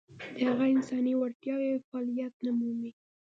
د 0.37 0.39
هغه 0.49 0.65
انساني 0.73 1.13
وړتیاوې 1.17 1.83
فعلیت 1.87 2.33
نه 2.45 2.51
مومي. 2.57 2.91